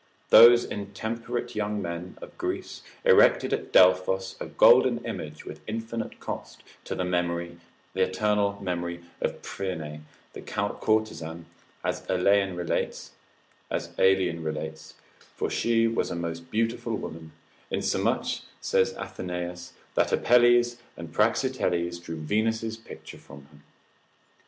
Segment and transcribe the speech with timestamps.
[0.31, 6.63] Those intemperate young men of Greece erected at Delphos a golden image with infinite cost,
[6.85, 7.59] to the
[7.93, 11.45] eternal memory of Phryne the courtesan,
[11.83, 13.11] as Aelian relates,
[15.35, 17.33] for she was a most beautiful woman,
[17.69, 23.59] insomuch, saith Athenaeus, that Apelles and Praxiteles drew Venus's picture from her.